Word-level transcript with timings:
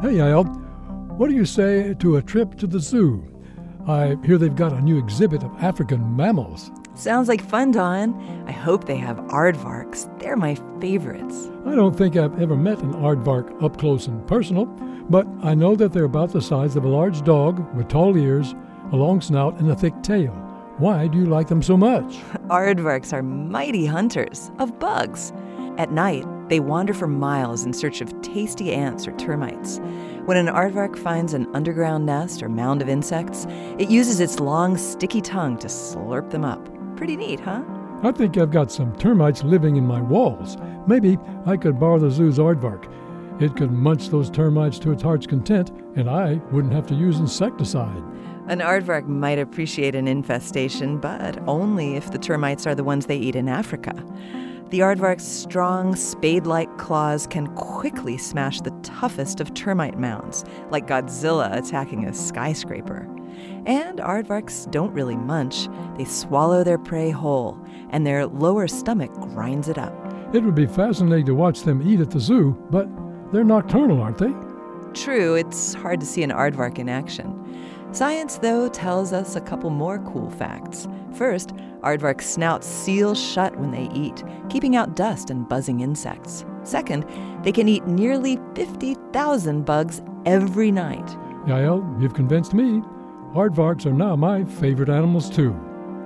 Hey, 0.00 0.14
Yael, 0.14 0.46
what 1.16 1.28
do 1.28 1.34
you 1.34 1.44
say 1.44 1.92
to 1.94 2.16
a 2.18 2.22
trip 2.22 2.56
to 2.58 2.68
the 2.68 2.78
zoo? 2.78 3.24
I 3.88 4.16
hear 4.24 4.38
they've 4.38 4.54
got 4.54 4.72
a 4.72 4.80
new 4.80 4.96
exhibit 4.96 5.42
of 5.42 5.50
African 5.60 6.14
mammals. 6.14 6.70
Sounds 6.94 7.26
like 7.26 7.42
fun, 7.42 7.72
Don. 7.72 8.14
I 8.46 8.52
hope 8.52 8.84
they 8.84 8.96
have 8.96 9.16
aardvarks. 9.16 10.06
They're 10.20 10.36
my 10.36 10.56
favorites. 10.80 11.48
I 11.66 11.74
don't 11.74 11.98
think 11.98 12.16
I've 12.16 12.40
ever 12.40 12.54
met 12.54 12.78
an 12.78 12.92
aardvark 12.92 13.60
up 13.60 13.76
close 13.76 14.06
and 14.06 14.24
personal, 14.28 14.66
but 15.10 15.26
I 15.42 15.54
know 15.54 15.74
that 15.74 15.92
they're 15.92 16.04
about 16.04 16.30
the 16.32 16.42
size 16.42 16.76
of 16.76 16.84
a 16.84 16.88
large 16.88 17.24
dog 17.24 17.58
with 17.74 17.88
tall 17.88 18.16
ears, 18.16 18.54
a 18.92 18.96
long 18.96 19.20
snout, 19.20 19.58
and 19.58 19.68
a 19.68 19.74
thick 19.74 20.00
tail. 20.04 20.30
Why 20.76 21.08
do 21.08 21.18
you 21.18 21.26
like 21.26 21.48
them 21.48 21.60
so 21.60 21.76
much? 21.76 22.18
Aardvarks 22.46 23.12
are 23.12 23.22
mighty 23.24 23.84
hunters 23.84 24.52
of 24.60 24.78
bugs. 24.78 25.32
At 25.78 25.92
night, 25.92 26.26
they 26.48 26.58
wander 26.58 26.92
for 26.92 27.06
miles 27.06 27.64
in 27.64 27.72
search 27.72 28.00
of 28.00 28.20
tasty 28.20 28.74
ants 28.74 29.06
or 29.06 29.12
termites. 29.12 29.78
When 30.24 30.36
an 30.36 30.52
aardvark 30.52 30.98
finds 30.98 31.34
an 31.34 31.46
underground 31.54 32.04
nest 32.04 32.42
or 32.42 32.48
mound 32.48 32.82
of 32.82 32.88
insects, 32.88 33.46
it 33.78 33.88
uses 33.88 34.18
its 34.18 34.40
long, 34.40 34.76
sticky 34.76 35.20
tongue 35.20 35.56
to 35.58 35.68
slurp 35.68 36.30
them 36.30 36.44
up. 36.44 36.68
Pretty 36.96 37.16
neat, 37.16 37.38
huh? 37.38 37.62
I 38.02 38.10
think 38.10 38.36
I've 38.36 38.50
got 38.50 38.72
some 38.72 38.92
termites 38.96 39.44
living 39.44 39.76
in 39.76 39.86
my 39.86 40.00
walls. 40.00 40.56
Maybe 40.88 41.16
I 41.46 41.56
could 41.56 41.78
borrow 41.78 42.00
the 42.00 42.10
zoo's 42.10 42.38
aardvark. 42.38 42.92
It 43.40 43.54
could 43.54 43.70
munch 43.70 44.08
those 44.08 44.30
termites 44.30 44.80
to 44.80 44.90
its 44.90 45.02
heart's 45.02 45.26
content, 45.26 45.70
and 45.94 46.10
I 46.10 46.40
wouldn't 46.50 46.72
have 46.72 46.88
to 46.88 46.94
use 46.94 47.20
insecticide. 47.20 48.02
An 48.48 48.58
aardvark 48.58 49.06
might 49.06 49.38
appreciate 49.38 49.94
an 49.94 50.08
infestation, 50.08 50.98
but 50.98 51.38
only 51.46 51.94
if 51.94 52.10
the 52.10 52.18
termites 52.18 52.66
are 52.66 52.74
the 52.74 52.82
ones 52.82 53.06
they 53.06 53.16
eat 53.16 53.36
in 53.36 53.48
Africa. 53.48 53.94
The 54.70 54.80
aardvark's 54.80 55.24
strong, 55.24 55.94
spade 55.94 56.46
like 56.46 56.78
claws 56.78 57.28
can 57.28 57.46
quickly 57.54 58.18
smash 58.18 58.60
the 58.60 58.76
toughest 58.82 59.40
of 59.40 59.54
termite 59.54 59.98
mounds, 59.98 60.44
like 60.70 60.88
Godzilla 60.88 61.56
attacking 61.56 62.06
a 62.06 62.12
skyscraper. 62.12 63.08
And 63.66 64.00
aardvarks 64.00 64.68
don't 64.70 64.92
really 64.92 65.16
munch, 65.16 65.68
they 65.96 66.04
swallow 66.04 66.64
their 66.64 66.78
prey 66.78 67.10
whole, 67.10 67.56
and 67.90 68.04
their 68.04 68.26
lower 68.26 68.66
stomach 68.66 69.12
grinds 69.12 69.68
it 69.68 69.78
up. 69.78 69.94
It 70.34 70.42
would 70.42 70.56
be 70.56 70.66
fascinating 70.66 71.26
to 71.26 71.34
watch 71.34 71.62
them 71.62 71.86
eat 71.86 72.00
at 72.00 72.10
the 72.10 72.20
zoo, 72.20 72.56
but 72.70 72.88
they're 73.32 73.44
nocturnal, 73.44 74.00
aren't 74.00 74.18
they? 74.18 74.32
True, 74.94 75.34
it's 75.34 75.74
hard 75.74 76.00
to 76.00 76.06
see 76.06 76.22
an 76.22 76.30
aardvark 76.30 76.78
in 76.78 76.88
action. 76.88 77.34
Science, 77.92 78.38
though, 78.38 78.68
tells 78.68 79.12
us 79.12 79.34
a 79.36 79.40
couple 79.40 79.70
more 79.70 79.98
cool 80.00 80.30
facts. 80.30 80.86
First, 81.14 81.50
aardvark 81.82 82.20
snouts 82.20 82.66
seal 82.66 83.14
shut 83.14 83.56
when 83.58 83.70
they 83.70 83.88
eat, 83.94 84.22
keeping 84.50 84.76
out 84.76 84.94
dust 84.94 85.30
and 85.30 85.48
buzzing 85.48 85.80
insects. 85.80 86.44
Second, 86.64 87.06
they 87.42 87.52
can 87.52 87.68
eat 87.68 87.86
nearly 87.86 88.38
50,000 88.54 89.64
bugs 89.64 90.02
every 90.26 90.70
night. 90.70 91.06
Yael, 91.46 92.00
you've 92.00 92.14
convinced 92.14 92.52
me. 92.52 92.82
Aardvarks 93.34 93.86
are 93.86 93.92
now 93.92 94.16
my 94.16 94.44
favorite 94.44 94.90
animals, 94.90 95.30
too. 95.30 95.58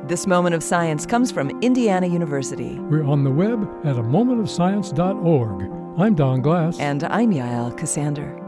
This 0.07 0.27
moment 0.27 0.55
of 0.55 0.63
science 0.63 1.07
comes 1.07 1.33
from 1.33 1.51
Indiana 1.63 2.07
University. 2.07 2.79
We're 2.79 3.05
on 3.05 3.25
the 3.25 3.31
web 3.31 3.69
at 3.85 3.97
a 3.97 4.03
momentofscience.org. 4.03 5.82
I'm 5.99 6.15
Don 6.15 6.41
Glass. 6.41 6.81
And 6.81 7.05
I'm 7.05 7.33
Yael 7.33 7.77
Ksander. 7.79 8.42